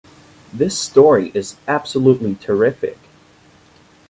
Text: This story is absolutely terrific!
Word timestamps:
This 0.51 0.75
story 0.79 1.29
is 1.35 1.57
absolutely 1.67 2.33
terrific! 2.33 2.97